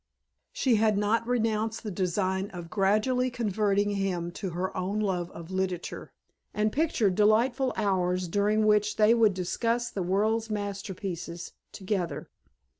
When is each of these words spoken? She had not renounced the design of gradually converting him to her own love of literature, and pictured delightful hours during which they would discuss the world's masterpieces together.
She 0.51 0.77
had 0.77 0.97
not 0.97 1.27
renounced 1.27 1.83
the 1.83 1.91
design 1.91 2.49
of 2.55 2.71
gradually 2.71 3.29
converting 3.29 3.91
him 3.91 4.31
to 4.31 4.49
her 4.49 4.75
own 4.75 4.99
love 4.99 5.29
of 5.29 5.51
literature, 5.51 6.11
and 6.55 6.71
pictured 6.71 7.13
delightful 7.13 7.71
hours 7.75 8.27
during 8.27 8.65
which 8.65 8.95
they 8.95 9.13
would 9.13 9.35
discuss 9.35 9.91
the 9.91 10.01
world's 10.01 10.49
masterpieces 10.49 11.51
together. 11.71 12.31